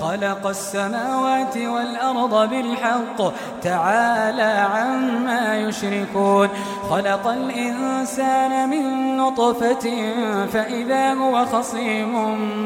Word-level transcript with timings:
خلق 0.00 0.46
السماوات 0.46 1.56
والأرض 1.56 2.50
بالحق 2.50 3.32
تعالى 3.62 4.68
عما 4.74 5.56
يشركون. 5.56 6.48
خلق 6.90 7.26
الإنسان 7.26 8.68
من 8.68 9.16
نطفة 9.16 9.90
فإذا 10.52 11.14
هو 11.14 11.46
خصيم 11.46 12.14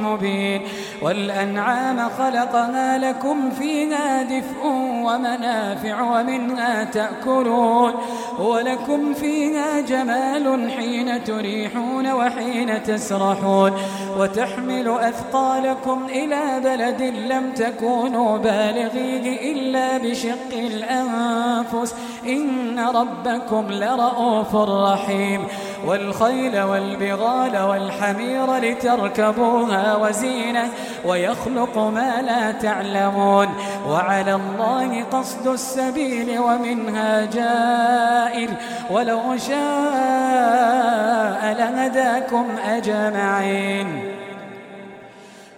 مبين 0.06 0.62
والأنعام 1.02 2.08
خلقها 2.18 2.98
لكم 2.98 3.50
فيها 3.50 4.22
دفء 4.22 4.66
ومنافع 5.04 6.02
ومنها 6.02 6.84
تأكلون 6.84 7.92
ولكم 8.38 9.14
فيها 9.14 9.80
جمال 9.80 10.70
حين 10.70 11.24
تريحون 11.24 12.12
وحين 12.12 12.82
تسرحون 12.82 13.72
وتحمل 14.18 14.88
أثقالكم 14.88 16.06
إلى 16.08 16.60
بلد 16.64 17.02
لم 17.02 17.52
تكونوا 17.52 18.38
بالغيه 18.38 19.52
إلا 19.52 19.98
بشق 19.98 20.52
الأنفس 20.52 21.94
إن 22.26 22.78
ربكم 22.78 23.64
لرؤوف 24.12 24.54
رحيم 24.54 25.46
والخيل 25.86 26.62
والبغال 26.62 27.58
والحمير 27.58 28.56
لتركبوها 28.56 29.96
وزينة 29.96 30.68
ويخلق 31.04 31.78
ما 31.78 32.22
لا 32.22 32.52
تعلمون 32.52 33.48
وعلى 33.88 34.34
الله 34.34 35.04
قصد 35.04 35.46
السبيل 35.46 36.38
ومنها 36.38 37.24
جائر 37.24 38.48
ولو 38.90 39.36
شاء 39.36 39.62
لهداكم 41.52 42.46
أجمعين 42.64 44.21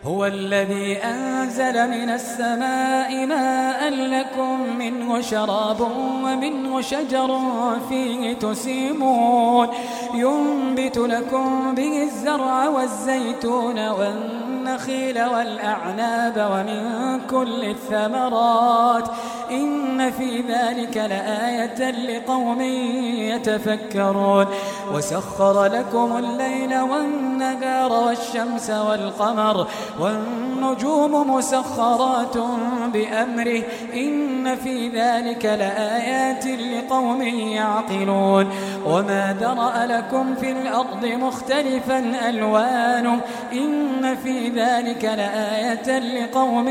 هو 0.06 0.26
الذي 0.26 0.96
أنزل 0.96 1.88
من 1.88 2.10
السماء 2.10 3.26
ماء 3.26 3.90
لكم 3.90 4.76
منه 4.78 5.20
شراب 5.20 5.80
ومنه 6.24 6.80
شجر 6.80 7.40
فيه 7.88 8.32
تسيمون 8.32 9.68
ينبت 10.14 10.98
لكم 10.98 11.74
به 11.74 12.02
الزرع 12.02 12.68
والزيتون 12.68 13.88
والنخيل 13.88 15.24
والأعناب 15.24 16.50
ومن 16.52 17.20
كل 17.30 17.64
الثمرات. 17.64 19.08
إن 19.50 20.10
في 20.10 20.40
ذلك 20.40 20.96
لآية 20.96 21.90
لقوم 21.90 22.60
يتفكرون. 23.30 24.46
وسخر 24.92 25.64
لكم 25.64 26.16
الليل 26.16 26.80
والنهار 26.80 27.92
والشمس 27.92 28.70
والقمر 28.70 29.66
والنجوم 30.00 31.30
مسخرات 31.30 32.36
بأمره. 32.92 33.62
إن 33.94 34.56
في 34.56 34.88
ذلك 34.88 35.44
لآيات 35.44 36.46
لقوم 36.46 37.22
يعقلون. 37.22 38.50
وما 38.86 39.36
ذرأ 39.40 39.86
لكم 39.86 40.34
في 40.34 40.52
الأرض 40.52 41.04
مختلفا 41.04 42.28
ألوانه. 42.28 43.20
إن 43.52 44.16
في 44.24 44.48
ذلك 44.48 45.04
لآية 45.04 45.98
لقوم 45.98 46.68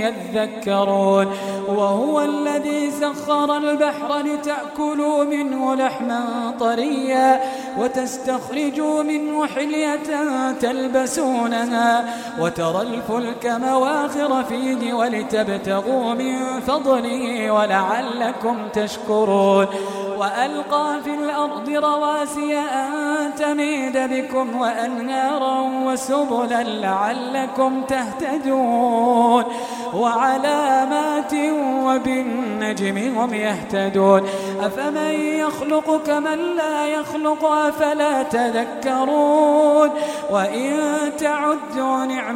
يذكرون. 0.00 1.26
وهو 1.68 2.20
الذي 2.20 2.90
سخر 2.90 3.56
البحر 3.56 4.18
لتأكلوا 4.18 5.24
منه 5.24 5.74
لحما 5.74 6.54
طريا 6.60 7.40
وتستخرجوا 7.78 9.02
منه 9.02 9.46
حلية 9.46 9.98
تلبسونها. 10.60 12.04
وترى 12.46 12.82
الفلك 12.82 13.46
مواخر 13.46 14.44
فيه 14.44 14.92
ولتبتغوا 14.92 16.14
من 16.14 16.60
فضله 16.60 17.50
ولعلكم 17.50 18.56
تشكرون. 18.72 19.66
وألقى 20.18 21.00
في 21.04 21.14
الأرض 21.14 21.68
رواسي 21.68 22.58
أن 22.58 23.34
تميد 23.38 23.98
بكم 23.98 24.60
وأنهارا 24.60 25.60
وسبلا 25.84 26.62
لعلكم 26.62 27.82
تهتدون. 27.82 29.44
وعلامات 29.94 31.32
وبالنجم 31.86 33.18
هم 33.18 33.34
يهتدون. 33.34 34.22
أفمن 34.60 35.10
يخلق 35.42 36.02
كمن 36.06 36.38
لا 36.56 36.86
يخلق 36.86 37.44
أفلا 37.44 38.22
تذكرون. 38.22 39.90
وإن 40.30 40.72
تعدوا 41.18 42.04
نعمة 42.04 42.35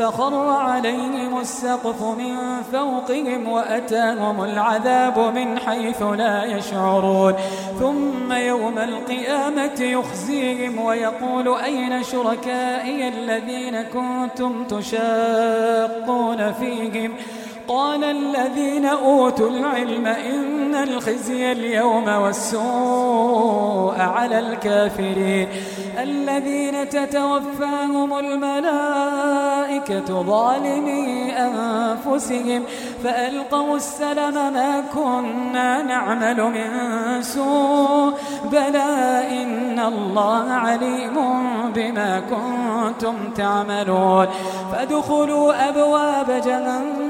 فخر 0.00 0.34
عليهم 0.48 1.38
السقف 1.40 2.02
من 2.02 2.62
فوقهم 2.72 3.48
وأتاهم 3.48 4.44
العذاب 4.44 5.18
من 5.18 5.58
حيث 5.58 6.02
لا 6.02 6.44
يشعرون. 6.44 7.34
ثم 7.80 8.32
يوم 8.32 8.78
القيامة 8.78 9.80
يخزيهم 9.80 10.84
ويقول 10.84 11.54
أين 11.64 12.02
شركائي 12.02 13.08
الذين 13.08 13.82
كنتم 13.82 14.64
تشاقون 14.64 16.52
فيهم؟ 16.52 17.14
قال 17.68 18.04
الذين 18.04 18.86
أوتوا 18.86 19.50
العلم 19.50 20.06
إن 20.06 20.59
الخزي 20.74 21.52
اليوم 21.52 22.08
والسوء 22.08 24.00
على 24.00 24.38
الكافرين. 24.38 25.48
الذين 25.98 26.88
تتوفاهم 26.88 28.18
الملائكة 28.18 30.22
ظالمي 30.22 31.32
أنفسهم 31.32 32.62
فألقوا 33.04 33.76
السلم 33.76 34.34
ما 34.34 34.84
كنا 34.94 35.82
نعمل 35.82 36.42
من 36.42 37.22
سوء. 37.22 38.14
بلى 38.44 39.22
إن 39.42 39.78
الله 39.78 40.52
عليم 40.52 41.16
بما 41.74 42.20
كنتم 42.20 43.14
تعملون. 43.36 44.26
فادخلوا 44.72 45.68
أبواب 45.68 46.42
جهنم 46.46 47.09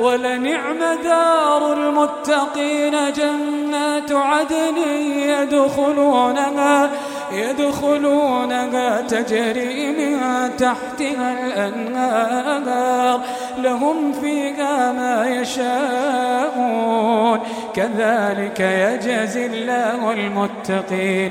ولنعم 0.00 0.78
دار 1.04 1.72
المتقين 1.72 3.12
جنات 3.12 4.12
عدن 4.12 4.76
يدخلونها. 5.16 6.90
يدخلونها 7.38 9.00
تجري 9.00 9.86
من 9.86 10.20
تحتها 10.56 11.46
الأنهار. 11.46 13.20
لهم 13.58 14.12
فيها 14.12 14.92
ما 14.92 15.26
يشاءون. 15.26 17.40
كذلك 17.74 18.60
يجزي 18.60 19.46
الله 19.46 20.12
المتقين. 20.12 21.30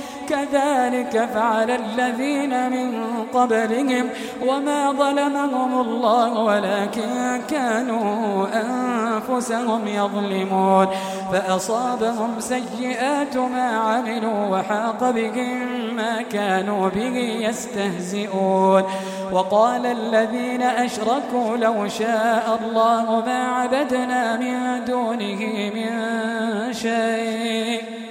كذلك 0.31 1.29
فعل 1.33 1.71
الذين 1.71 2.71
من 2.71 3.13
قبلهم 3.33 4.09
وما 4.47 4.91
ظلمهم 4.91 5.81
الله 5.81 6.39
ولكن 6.43 7.41
كانوا 7.49 8.47
أنفسهم 8.53 9.87
يظلمون 9.87 10.87
فأصابهم 11.31 12.39
سيئات 12.39 13.37
ما 13.37 13.69
عملوا 13.69 14.57
وحاق 14.57 15.11
بهم 15.11 15.95
ما 15.95 16.21
كانوا 16.21 16.89
به 16.89 17.17
يستهزئون 17.49 18.83
وقال 19.31 19.85
الذين 19.85 20.61
أشركوا 20.61 21.57
لو 21.57 21.87
شاء 21.87 22.59
الله 22.61 23.23
ما 23.25 23.47
عبدنا 23.47 24.37
من 24.37 24.85
دونه 24.85 25.71
من 25.75 26.73
شيء 26.73 28.10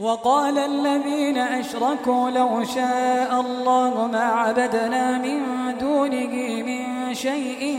وقال 0.00 0.58
الذين 0.58 1.38
أشركوا 1.38 2.30
لو 2.30 2.64
شاء 2.64 3.40
الله 3.40 4.06
ما 4.06 4.24
عبدنا 4.24 5.18
من 5.18 5.40
دونه 5.80 6.62
من 6.66 7.14
شيء 7.14 7.78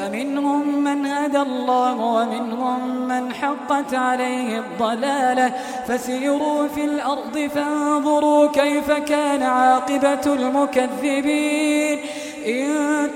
فمنهم 0.00 0.84
من 0.84 1.06
هدى 1.06 1.38
الله 1.38 1.94
ومنهم 1.94 3.08
من 3.08 3.34
حقت 3.34 3.94
عليه 3.94 4.58
الضلالة. 4.58 5.52
فسيروا 5.88 6.68
في 6.68 6.84
الأرض 6.84 7.50
فانظروا 7.54 8.46
كيف 8.46 8.90
كان 8.90 9.42
عاقبة 9.42 10.34
المكذبين. 10.34 11.98
إن 12.46 12.66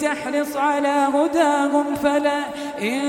تحرص 0.00 0.56
على 0.56 1.08
هداهم 1.14 1.94
فلا 1.94 2.40
إن 2.82 3.00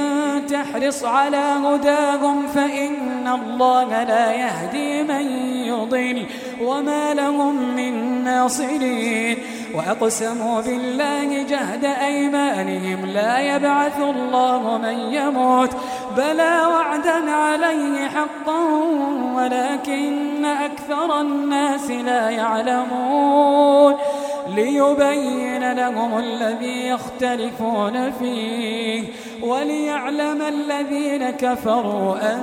تحرص 0.49 1.03
على 1.03 1.37
هداهم 1.37 2.47
فإن 2.47 3.14
الله 3.27 4.03
لا 4.03 4.33
يهدي 4.33 5.03
من 5.03 5.27
يضل 5.65 6.25
وما 6.61 7.13
لهم 7.13 7.75
من 7.75 8.23
ناصرين 8.23 9.37
وأقسموا 9.75 10.61
بالله 10.61 11.43
جهد 11.43 11.85
أيمانهم 11.85 13.05
لا 13.05 13.55
يبعث 13.55 13.99
الله 13.99 14.77
من 14.77 15.13
يموت 15.13 15.69
بلى 16.17 16.61
وعدا 16.67 17.31
عليه 17.31 18.07
حقا 18.07 18.59
ولكن 19.35 20.45
أكثر 20.45 21.21
الناس 21.21 21.91
لا 21.91 22.29
يعلمون 22.29 23.95
ليبين 24.55 25.73
لهم 25.73 26.17
الذي 26.17 26.87
يختلفون 26.87 28.11
فيه 28.11 29.03
وليعلم 29.43 30.41
الذين 30.41 31.29
كفروا 31.29 32.35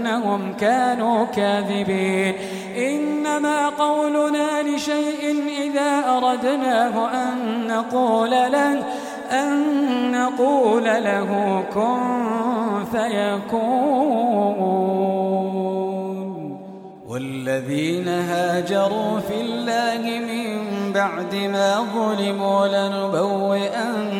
أنهم 0.00 0.52
كانوا 0.60 1.24
كاذبين. 1.24 2.34
إنما 2.76 3.68
قولنا 3.68 4.62
لشيء 4.62 5.44
إذا 5.62 6.04
أردناه 6.08 7.10
أن 7.12 7.66
نقول 7.66 8.30
له 8.30 8.82
أن 9.30 10.12
نقول 10.12 10.84
له 10.84 11.62
كن 11.74 12.84
فيكون. 12.92 14.20
والذين 17.08 18.08
هاجروا 18.08 19.20
في 19.20 19.40
الله 19.40 20.02
من 20.20 20.92
بعد 20.92 21.34
ما 21.34 21.86
ظلموا 21.94 22.66
لنبوئنهم 22.66 24.12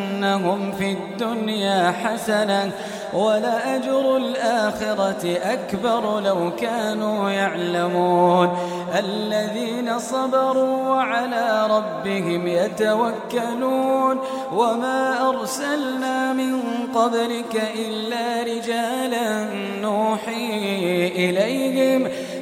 في 0.72 0.92
الدنيا 0.92 1.90
حسنة 1.90 2.70
ولأجر 3.14 4.16
الآخرة 4.16 5.38
أكبر 5.42 6.20
لو 6.20 6.50
كانوا 6.56 7.30
يعلمون. 7.30 8.58
الذين 8.98 9.98
صبروا 9.98 10.88
وعلى 10.88 11.68
ربهم 11.70 12.46
يتوكلون. 12.46 14.18
وما 14.52 15.28
أرسلنا 15.28 16.32
من 16.32 16.62
قبلك 16.94 17.62
إلا 17.76 18.42
رجالا 18.42 19.44
نوحي 19.82 21.06
إليهم. 21.16 22.08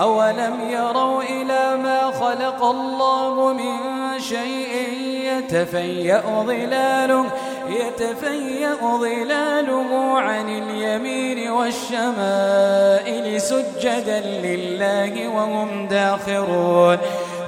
أولم 0.00 0.70
يروا 0.70 1.22
إلى 1.22 1.76
ما 1.82 2.10
خلق 2.10 2.64
الله 2.64 3.52
من 3.52 3.76
شيء 4.20 4.88
يتفيأ 5.24 6.22
ظلاله 6.46 7.24
يتفيأ 7.68 8.74
ظلاله 8.82 10.18
عن 10.18 10.48
اليمين 10.48 11.50
والشمائل 11.50 13.40
سجدا 13.40 14.20
لله 14.20 15.28
وهم 15.28 15.88
داخرون 15.88 16.98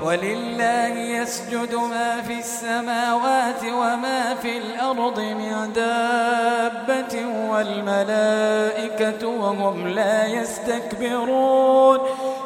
ولله 0.02 0.99
يسجد 0.99 1.75
ما 1.75 2.23
في 2.23 2.38
السماوات 2.38 3.62
وما 3.64 4.35
في 4.43 4.59
الأرض 4.59 5.21
من 5.21 5.73
دابة 5.73 7.26
والملائكة 7.50 9.26
وهم 9.28 9.88
لا 9.88 10.26
يستكبرون 10.26 11.99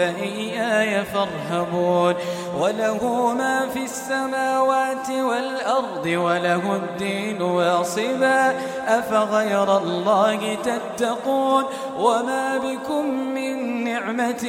فإياي 0.00 1.04
فارهبون. 1.04 2.14
وله 2.60 3.34
ما 3.38 3.68
في 3.74 3.84
السماوات 3.84 5.10
والأرض 5.10 6.06
وله 6.06 6.76
الدين 6.76 7.42
واصبا. 7.42 8.54
أفغير 8.86 9.78
الله 9.78 10.54
تتقون؟ 10.54 11.64
وما 11.98 12.58
بكم 12.58 13.04
من 13.34 13.84
نعمة 13.84 14.44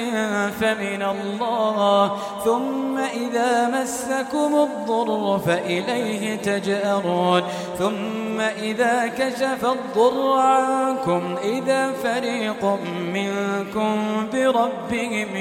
فمن 0.60 1.02
الله. 1.02 2.18
ثم 2.46 2.98
إذا 2.98 3.68
مسكم 3.68 4.56
الضر 4.56 5.40
فإليه 5.46 6.36
تجأرون. 6.36 7.42
ثم 7.80 8.40
إذا 8.40 9.08
كشف 9.08 9.66
الضر 9.66 10.40
عنكم 10.40 11.36
إذا 11.44 11.92
فريق 11.92 12.80
منكم 13.14 14.28
بربهم 14.34 15.41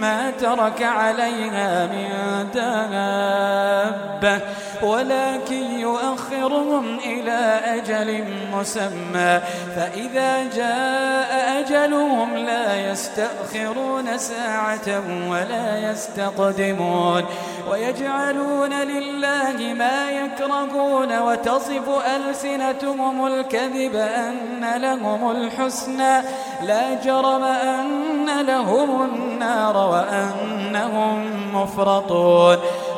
ما 0.00 0.30
ترك 0.30 0.82
عليها 0.82 1.86
من 1.86 2.08
دابة. 2.54 4.40
ولكن 4.82 5.78
يؤخرهم 5.80 6.98
إلى 6.98 7.60
أجل 7.64 8.24
مسمى. 8.52 9.40
فإذا 9.76 10.44
جاء 10.56 11.60
أجلهم 11.60 12.36
لا 12.36 12.90
يستأخرون 12.90 14.18
ساعة 14.18 15.02
ولا 15.30 15.90
يستقدمون. 15.90 17.24
ويجعلون 17.70 18.72
لله 18.72 19.74
ما 19.74 20.10
يكرهون 20.10 21.18
وتصف 21.18 21.88
ألسنتهم 22.16 23.26
الكذب 23.26 23.96
أن 23.96 24.64
لهم 24.76 25.30
الحسنى. 25.30 26.22
لا 26.62 26.94
جرم 27.04 27.44
أن 27.44 28.26
لهم 28.46 29.02
النار 29.02 29.76
وأنهم 29.76 31.24
مفرطون. 31.56 32.58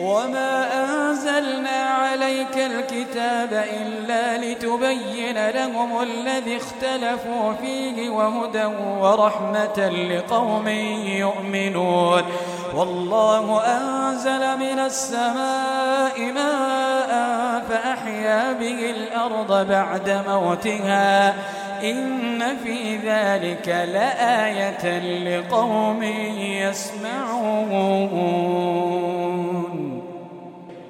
وما 0.00 0.84
أنزلنا 0.84 1.80
عليك 1.82 2.56
الكتاب 2.56 3.64
إلا 3.80 4.38
لتبين 4.38 5.48
لهم 5.48 6.02
الذي 6.02 6.56
اختلفوا 6.56 7.52
فيه 7.52 8.10
وهدى 8.10 8.64
ورحمة 9.00 9.88
لقوم 9.88 10.68
يؤمنون 11.18 12.22
والله 12.74 13.62
أنزل 13.66 14.56
من 14.58 14.78
السماء 14.78 16.32
ماء 16.34 17.08
فأحيا 17.68 18.52
به 18.52 18.90
الأرض 18.90 19.68
بعد 19.68 20.24
موتها 20.28 21.34
إن 21.82 22.56
في 22.64 22.96
ذلك 22.96 23.68
لآية 23.68 24.98
لقوم 25.24 26.02
يسمعون 26.62 28.08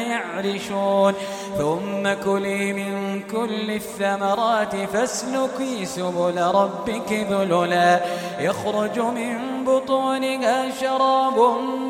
يعرشون. 0.00 1.14
ثم 1.58 2.12
كلي 2.24 2.72
من 2.72 3.22
كل 3.22 3.70
الثمرات 3.70 4.76
فاسلكي 4.76 5.84
سبل 5.84 6.40
ربك 6.40 7.12
ذللا. 7.30 8.00
يخرج 8.40 8.98
من 8.98 9.64
بطونها 9.66 10.70
شراب 10.80 11.38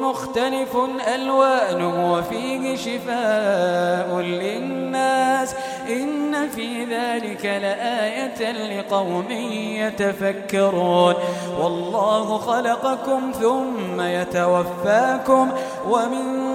مختلف 0.00 0.76
ألوانه 1.14 2.12
وفيه 2.12 2.76
شفاء 2.76 4.20
للناس. 4.20 5.54
إن 5.88 6.48
في 6.48 6.84
ذلك 6.84 7.44
لآية 7.44 8.52
لقوم 8.52 9.30
يتفكرون. 9.80 11.14
والله 11.60 12.38
خلقكم 12.38 13.32
ثم 13.40 14.00
يتوفاكم 14.00 15.50
ومنكم 15.88 16.16
من 16.16 16.45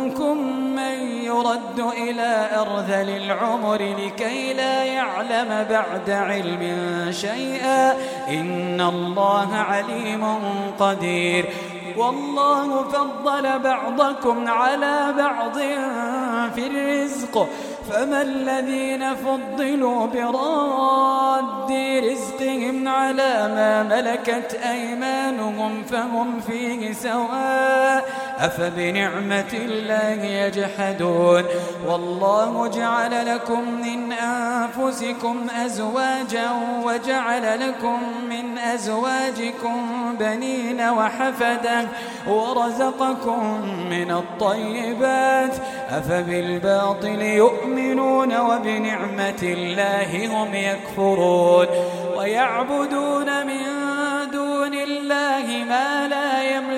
يرد 1.42 1.80
إلى 1.98 2.50
أرذل 2.56 3.10
العمر 3.10 3.76
لكي 3.76 4.54
لا 4.54 4.84
يعلم 4.84 5.66
بعد 5.70 6.10
علم 6.10 6.62
شيئا. 7.12 7.92
إن 8.30 8.82
الله 8.82 9.56
عليم 9.56 10.40
قدير. 10.80 11.46
والله 11.98 12.84
فضل 12.84 13.60
بعضكم 13.60 14.48
على 14.48 15.14
بعض 15.18 15.58
في 16.56 16.68
الرزق. 16.68 17.48
فما 17.92 18.22
الذين 18.22 19.16
فضلوا 19.16 20.06
براد 20.06 21.72
رزقهم 22.12 22.88
على 22.88 23.52
ما 23.56 23.84
ملكت 23.84 24.60
أيمانهم 24.72 25.84
فهم 25.84 26.40
فيه 26.40 26.94
سواء. 26.94 28.06
أفبنعمة 28.42 29.54
الله 29.54 30.24
يجحدون؟ 30.24 31.44
والله 31.88 32.68
جعل 32.68 33.36
لكم 33.36 33.82
من 33.82 34.12
أنفسكم 34.12 35.48
أزواجا 35.66 36.50
وجعل 36.84 37.70
لكم 37.70 38.00
من 38.30 38.58
أزواجكم 38.58 39.78
بنين 40.20 40.82
وحفدا 40.82 41.88
ورزقكم 42.28 43.62
من 43.90 44.12
الطيبات. 44.12 45.56
أفبالباطل 45.90 47.22
يؤمنون 47.22 48.38
وبنعمة 48.38 49.42
الله 49.44 50.28
هم 50.28 50.54
يكفرون. 50.54 51.68
ويعبدون 52.18 53.46
من 53.48 53.62
دون 54.32 54.74
الله 54.74 55.66
ما 55.70 56.08
لا 56.08 56.44
يملك 56.44 56.62
لهم 56.62 56.71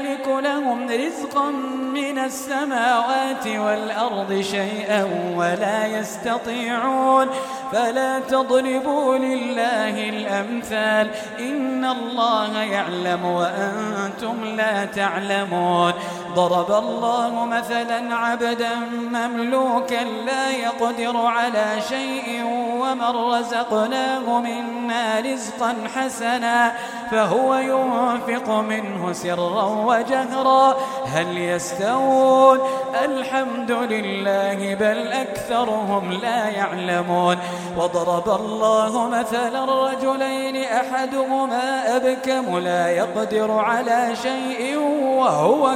رزقا 0.96 1.52
من 1.94 2.20
السماوات 2.20 3.48
والأرض 3.48 4.42
شيئا 4.42 5.04
ولا 5.36 5.88
يستطيعون. 5.88 7.28
فلا 7.72 8.20
تضربوا 8.20 9.18
لله 9.18 10.10
الأمثال. 10.10 11.10
إن 11.40 11.86
الله 11.86 12.64
يعلم 12.64 13.26
وأنتم 13.26 14.44
لا 14.58 14.86
تعلمون. 14.86 15.94
ضرب 16.36 16.72
الله 16.72 17.46
مثلا 17.46 18.16
عبدا 18.16 18.76
مملوكا 19.12 20.04
لا 20.04 20.50
يقدر 20.50 21.18
على 21.18 21.82
شيء 21.90 22.44
ومن 22.82 23.16
رزقناه 23.34 24.40
منا 24.40 25.20
رزقا 25.20 25.76
حسنا 25.96 26.72
فهو 27.12 27.56
ينفق 27.56 28.50
منه 28.50 29.14
سرا 29.14 29.66
وجهرا. 29.66 30.76
هل 31.14 31.38
يستوون؟ 31.38 32.60
الحمد 33.06 33.72
لله 33.72 34.76
بل 34.76 35.08
أكثرهم 35.08 36.12
لا 36.12 36.50
يعلمون. 36.50 37.38
وضرب 37.78 38.30
الله 38.42 39.08
مثلا 39.08 39.66
رجلين 39.88 40.64
أحدهما 40.64 41.96
أبكم 41.96 42.58
لا 42.58 42.90
يقدر 42.90 43.52
على 43.52 44.16
شيء 44.16 44.78
وهو 45.04 45.76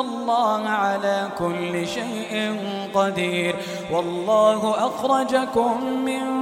الله 0.00 0.68
على 0.68 1.28
كل 1.38 1.86
شيء 1.86 2.56
قدير 2.94 3.56
والله 3.92 4.86
أخرجكم 4.86 5.84
من 6.04 6.41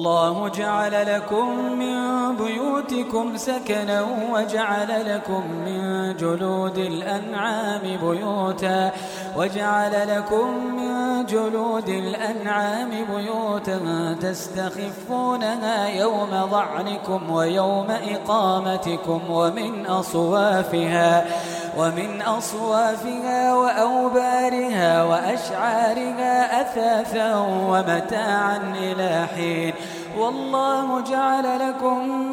والله 0.00 0.48
جعل 0.48 1.16
لكم 1.16 1.78
من 1.78 2.36
بيوتكم 2.36 3.36
سكنا 3.36 4.06
وجعل 4.32 5.14
لكم 5.14 5.42
من 5.66 6.16
جلود 6.16 6.78
الأنعام 6.78 7.80
بيوتا 7.82 8.92
وجعل 9.36 9.92
لكم 10.16 10.74
من 10.76 11.26
جلود 11.26 11.88
الأنعام 11.88 12.90
بيوتا 12.90 13.80
تستخفونها 14.22 15.88
يوم 15.88 16.30
ضعنكم 16.50 17.30
ويوم 17.30 17.86
إقامتكم 17.90 19.20
ومن 19.30 19.86
أصوافها 19.86 21.26
ومن 21.76 22.22
أصوافها 22.22 23.54
وأوبارها 23.54 25.04
وأشعارها 25.04 26.60
أثاثا 26.60 27.36
ومتاعا 27.68 28.58
إلى 28.78 29.26
حين. 29.36 29.74
والله 30.18 31.00
جعل 31.00 31.68
لكم 31.68 32.32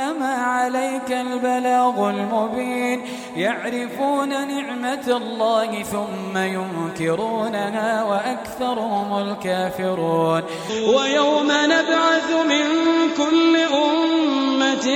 فإنما 0.00 0.34
عليك 0.34 1.12
البلاغ 1.12 2.10
المبين 2.10 3.02
يعرفون 3.36 4.28
نعمة 4.28 5.06
الله 5.08 5.82
ثم 5.82 6.38
ينكرونها 6.38 8.04
وأكثرهم 8.04 9.18
الكافرون. 9.18 10.42
ويوم 10.96 11.48
نبعث 11.50 12.30
من 12.48 12.64
كل 13.16 13.56
أمة 13.56 14.88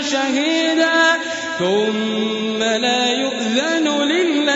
شهيدا 0.00 0.92
ثم 1.58 2.62
لا 2.62 3.06
يؤذن 3.12 3.88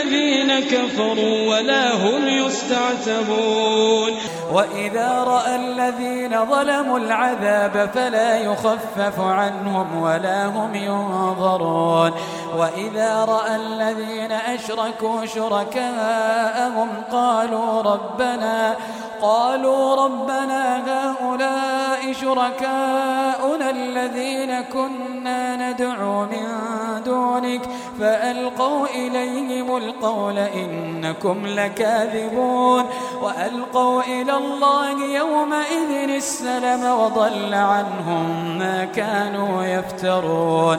للذين 0.04 0.60
كفروا 0.60 1.50
ولا 1.50 1.94
هم 1.94 2.28
يستعتبون. 2.28 4.10
وإذا 4.52 5.24
رأى 5.26 5.56
الذين 5.56 6.44
ظلموا 6.44 6.98
العذاب 6.98 7.90
فلا 7.94 8.38
يخفف 8.38 9.20
عنهم 9.20 10.02
ولا 10.02 10.46
هم 10.46 10.74
ينظرون. 10.74 12.12
وإذا 12.56 13.24
رأى 13.24 13.56
الذين 13.56 14.32
أشركوا 14.32 15.26
شركاءهم 15.26 16.88
قالوا 17.12 17.82
ربنا 17.82 18.76
قالوا 19.22 20.04
ربنا 20.04 20.82
هؤلاء 20.86 22.12
شركاؤنا 22.12 23.70
الذين 23.70 24.60
كنا 24.60 25.56
ندعو 25.56 26.24
من 26.24 26.46
دونك 27.04 27.62
فألقوا 28.00 28.86
إليهم 28.86 29.76
القول 29.86 30.38
إنكم 30.38 31.46
لكاذبون 31.46 32.84
وألقوا 33.22 34.02
إلى 34.02 34.36
الله 34.36 35.04
يومئذ 35.04 36.10
السلم 36.16 36.84
وضل 36.84 37.54
عنهم 37.54 38.58
ما 38.58 38.84
كانوا 38.84 39.62
يفترون 39.64 40.78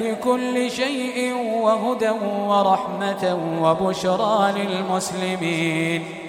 لكل 0.00 0.70
شيء 0.70 1.34
وهدى 1.62 2.10
ورحمة 2.48 3.24
وبشرى 3.62 4.52
للمسلمين. 4.56 6.21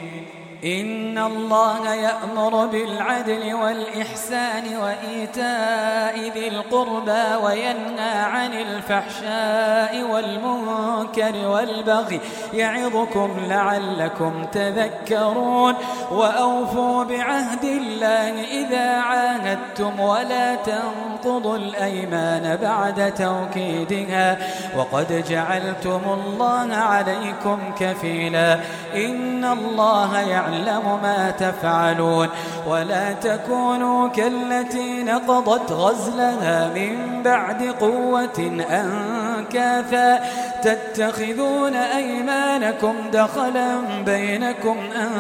إن 0.66 1.18
الله 1.18 1.94
يأمر 1.94 2.66
بالعدل 2.66 3.54
والإحسان 3.54 4.78
وإيتاء 4.78 6.32
ذي 6.34 6.48
القربى 6.48 7.46
وينهى 7.46 8.20
عن 8.20 8.54
الفحشاء 8.54 10.04
والمنكر 10.12 11.48
والبغي 11.48 12.20
يعظكم 12.54 13.32
لعلكم 13.48 14.46
تذكرون 14.52 15.76
وأوفوا 16.12 17.04
بعهد 17.04 17.64
الله 17.64 18.44
إذا 18.44 18.92
عاهدتم 18.92 20.00
ولا 20.00 20.56
تنقضوا 20.56 21.58
الأيمان 21.58 22.58
بعد 22.62 23.14
توكيدها 23.14 24.38
وقد 24.78 25.24
جعلتم 25.30 26.02
الله 26.06 26.76
عليكم 26.76 27.60
كفيلا 27.80 28.60
إن 28.96 29.46
الله 29.46 30.20
يعلم 30.20 30.53
يعلم 30.54 31.00
ما 31.04 31.32
تفعلون 31.40 32.30
ولا 32.68 33.14
تكونوا 33.14 34.10
كالتي 34.10 35.04
نقضت 35.04 35.72
غزلها 35.72 36.70
من 36.76 37.24
بعد 37.24 37.64
قوة 37.64 38.66
أنكاثا 38.72 40.20
تتخذون 40.64 41.76
أيمانكم 41.76 42.94
دخلا 43.14 43.78
بينكم 44.06 44.78
أن 44.96 45.12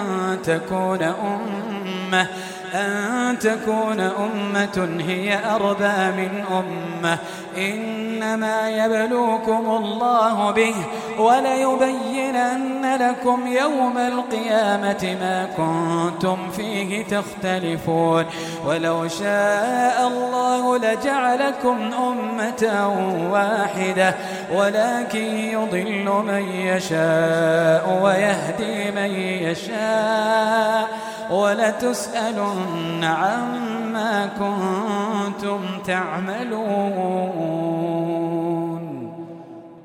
تكون 0.43 1.03
أمة 1.03 2.27
أن 2.73 3.39
تكون 3.39 3.99
أمة 3.99 4.97
هي 5.07 5.39
أربى 5.55 6.21
من 6.21 6.43
أمة. 6.51 7.17
إنما 7.57 8.69
يبلوكم 8.69 9.65
الله 9.69 10.51
به 10.51 10.75
وليبينن 11.19 12.95
لكم 12.95 13.47
يوم 13.47 13.97
القيامة 13.97 15.17
ما 15.21 15.47
كنتم 15.57 16.51
فيه 16.51 17.03
تختلفون. 17.03 18.25
ولو 18.65 19.07
شاء 19.07 20.07
الله 20.07 20.77
لجعلكم 20.77 21.77
أمة 21.93 22.93
واحدة 23.31 24.15
ولكن 24.53 25.37
يضل 25.37 26.23
من 26.27 26.49
يشاء 26.49 27.99
ويهدي 28.03 28.91
من 28.91 29.11
يشاء. 29.49 31.12
ولتسألن 31.29 33.03
عما 33.03 34.29
كنتم 34.39 35.79
تعملون. 35.85 37.82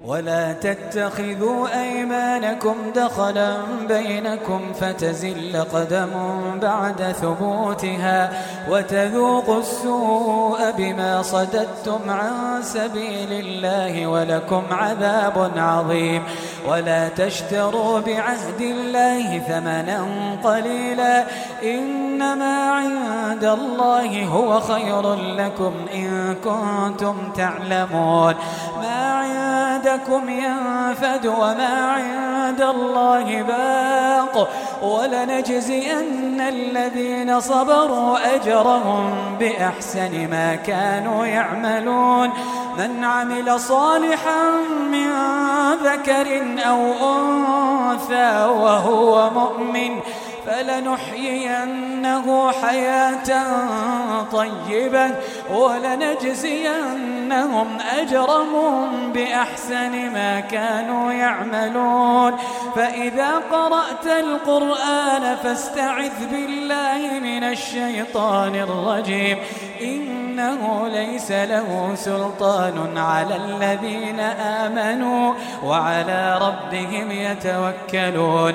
ولا 0.08 0.52
تتخذوا 0.52 1.68
أيمانكم 1.82 2.74
دخلا 2.94 3.56
بينكم 3.88 4.60
فتزل 4.80 5.64
قدم 5.72 6.10
بعد 6.62 7.02
ثبوتها 7.02 8.30
وتذوقوا 8.70 9.60
السوء 9.60 10.58
بما 10.78 11.22
صددتم 11.22 11.98
عن 12.08 12.62
سبيل 12.62 13.32
الله 13.32 14.06
ولكم 14.06 14.62
عذاب 14.70 15.50
عظيم. 15.56 16.22
ولا 16.68 17.08
تشتروا 17.08 18.00
بعهد 18.00 18.60
الله 18.60 19.38
ثمنا 19.38 20.06
قليلا. 20.44 21.24
إنما 21.62 22.70
عند 22.70 23.44
الله 23.44 24.24
هو 24.24 24.60
خير 24.60 25.14
لكم 25.14 25.72
إن 25.94 26.34
كنتم 26.44 27.32
تعلمون. 27.36 28.34
ما 28.82 29.14
عندكم 29.14 29.97
ينفد 30.28 31.26
وما 31.26 31.92
عند 31.92 32.60
الله 32.60 33.42
باق 33.42 34.48
ولنجزين 34.82 36.40
الذين 36.40 37.40
صبروا 37.40 38.34
أجرهم 38.34 39.10
بأحسن 39.40 40.30
ما 40.30 40.54
كانوا 40.54 41.26
يعملون. 41.26 42.30
من 42.78 43.04
عمل 43.04 43.60
صالحا 43.60 44.50
من 44.90 45.10
ذكر 45.82 46.42
أو 46.68 46.80
أنثى 46.92 48.44
وهو 48.44 49.30
مؤمن 49.30 50.00
فلنحيينه 50.48 52.26
حياة 52.52 53.30
طيبة 54.32 55.10
ولنجزينهم 55.50 56.88
أجرهم 57.98 59.12
بأحسن 59.12 60.12
ما 60.12 60.40
كانوا 60.40 61.12
يعملون. 61.12 62.32
فإذا 62.76 63.42
قرأت 63.52 64.06
القرآن 64.06 65.36
فاستعذ 65.42 66.26
بالله 66.30 67.20
من 67.22 67.44
الشيطان 67.44 68.54
الرجيم. 68.54 69.38
إنه 69.80 70.88
ليس 70.88 71.30
له 71.30 71.92
سلطان 71.94 72.98
على 72.98 73.36
الذين 73.36 74.20
آمنوا 74.20 75.34
وعلى 75.64 76.38
ربهم 76.42 77.10
يتوكلون. 77.10 78.54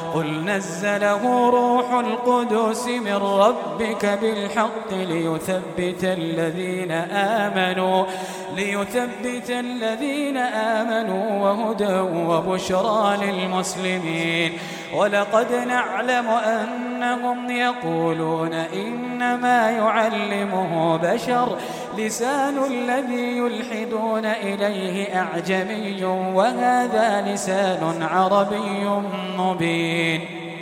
قل 0.13 0.45
نزله 0.45 1.49
روح 1.49 1.93
القدس 1.93 2.87
من 2.87 3.13
ربك 3.13 4.05
بالحق 4.21 4.91
ليثبت 4.91 6.03
الذين 6.03 6.91
آمنوا. 7.11 8.05
ليثبت 8.55 9.49
الذين 9.49 10.37
آمنوا 10.37 11.41
وهدى 11.41 11.99
وبشرى 11.99 13.17
للمسلمين. 13.21 14.51
ولقد 14.95 15.53
نعلم 15.53 16.27
أنهم 16.27 17.51
يقولون 17.51 18.53
إنما 18.53 19.71
يعلمه 19.71 20.97
بشر. 20.97 21.57
لسان 21.97 22.63
الذي 22.63 23.37
يلحدون 23.37 24.25
إليه 24.25 25.19
أعجمي 25.19 26.03
وهذا 26.05 27.21
لسان 27.27 28.03
عربي 28.03 28.85
مبين. 29.37 30.40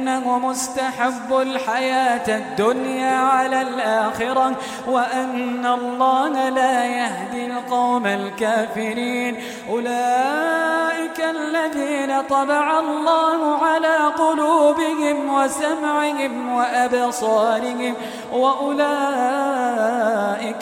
بأنه 0.00 0.38
مستحب 0.38 1.32
الحياة 1.32 2.36
الدنيا 2.36 3.16
على 3.16 3.62
الآخرة 3.62 4.56
وأن 4.86 5.66
الله 5.66 6.48
لا 6.48 6.84
يهدي 6.84 7.46
القوم 7.46 8.06
الكافرين. 8.06 9.36
أولئك 9.70 11.20
الذين 11.20 12.20
طبع 12.20 12.78
الله 12.78 13.56
على 13.56 13.96
قلوبهم 14.18 15.34
وسمعهم 15.34 16.52
وأبصارهم 16.52 17.94
وأولئك 18.32 18.76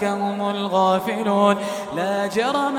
هم 0.05 0.51
الغافلون. 0.51 1.57
لا 1.97 2.27
جرم 2.27 2.79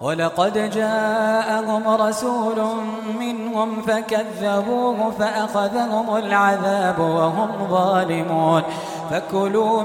ولقد 0.00 0.70
جاءهم 0.70 1.88
رسول 1.88 2.56
منهم 3.20 3.82
فكذبوه 3.82 5.10
فأخذهم 5.18 6.16
العذاب 6.16 6.98
وهم 6.98 7.48
ظالمون. 7.70 8.62
فكلوا 9.10 9.82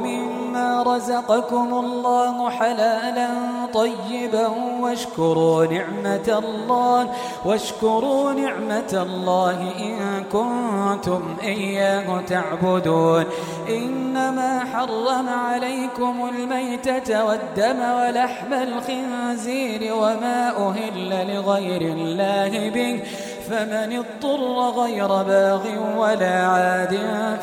رزقكم 0.87 1.73
الله 1.73 2.49
حلالا 2.49 3.27
طيبا 3.73 4.47
واشكروا 4.81 5.65
نعمة 5.65 6.43
الله 6.43 7.09
واشكروا 7.45 8.33
نعمة 8.33 8.93
الله 8.93 9.57
إن 9.79 10.23
كنتم 10.23 11.35
إياه 11.43 12.21
تعبدون. 12.21 13.25
إنما 13.69 14.65
حرم 14.73 15.29
عليكم 15.29 16.29
الميتة 16.29 17.25
والدم 17.25 17.79
ولحم 17.79 18.53
الخنزير 18.53 19.93
وما 19.95 20.67
أهل 20.67 21.35
لغير 21.35 21.81
الله 21.81 22.69
به. 22.69 23.03
فمن 23.49 23.97
اضطر 23.97 24.81
غير 24.81 25.07
باغ 25.07 25.63
ولا 25.97 26.47
عاد 26.47 26.93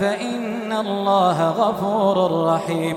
فإن 0.01 0.73
الله 0.73 1.51
غفور 1.51 2.47
رحيم. 2.47 2.97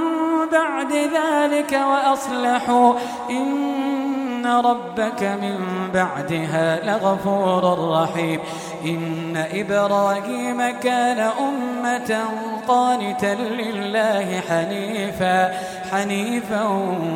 بعد 0.51 0.93
ذلك 0.93 1.79
وأصلحوا. 1.89 2.93
إن 3.29 4.45
ربك 4.45 5.23
من 5.23 5.57
بعدها 5.93 6.85
لغفور 6.85 7.91
رحيم. 7.91 8.39
إن 8.85 9.45
إبراهيم 9.53 10.79
كان 10.79 11.19
أمة 11.19 12.19
قانتا 12.67 13.33
لله 13.33 14.41
حنيفا 14.49 15.51
حنيفا 15.91 16.67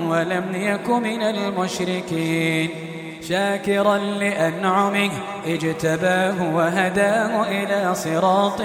ولم 0.09 0.45
يك 0.55 0.89
من 0.89 1.21
المشركين. 1.21 2.94
شاكرا 3.29 3.97
لأنعمه 3.97 5.09
اجتباه 5.45 6.55
وهداه 6.55 7.43
إلى 7.43 7.95
صراط 7.95 8.61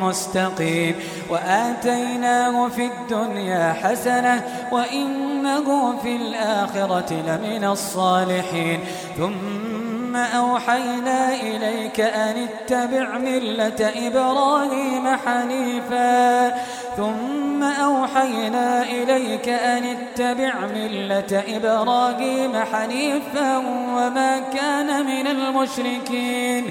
مستقيم 0.00 0.94
وآتيناه 1.30 2.68
في 2.68 2.86
الدنيا 2.86 3.72
حسنة 3.72 4.44
وإنه 4.72 5.98
في 6.02 6.16
الآخرة 6.16 7.12
لمن 7.12 7.64
الصالحين 7.64 8.80
ثم 9.16 10.16
أوحينا 10.16 11.34
إليك 11.34 12.00
أن 12.00 12.48
اتبع 12.48 13.18
ملة 13.18 13.92
إبراهيم 14.06 15.16
حنيفا 15.26 16.48
ثم 16.96 17.49
أوحينا 17.62 18.82
إليك 18.82 19.48
أن 19.48 19.84
اتبع 19.84 20.66
ملة 20.74 21.44
إبراهيم 21.48 22.52
حنيفا 22.72 23.56
وما 23.96 24.38
كان 24.38 25.06
من 25.06 25.26
المشركين. 25.26 26.70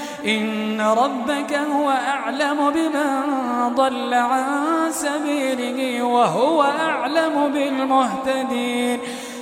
إن 0.25 0.81
ربك 0.81 1.53
هو 1.53 1.89
أعلم 1.89 2.69
بمن 2.69 3.75
ضل 3.75 4.13
عن 4.13 4.45
سبيله 4.91 6.03
وهو 6.03 6.61
أعلم 6.61 7.51
بالمهتدين. 7.53 8.99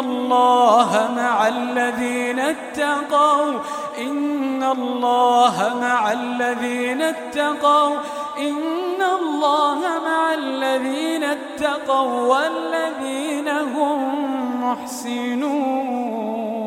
الله 0.00 1.10
مع 1.16 1.48
الذين 1.48 2.38
اتقوا 2.38 3.60
إن 3.98 4.62
الله 4.62 5.74
مع 5.80 6.12
الذين 6.12 7.02
اتقوا 7.02 7.96
إن 8.38 9.02
الله 9.20 9.78
مع 10.04 10.34
الذين 10.34 11.24
اتقوا 11.24 12.36
والذين 12.36 13.48
هم 13.48 14.00
محسنون. 14.64 16.59